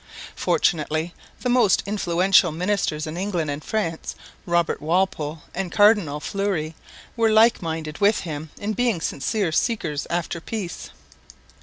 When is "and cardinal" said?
5.53-6.19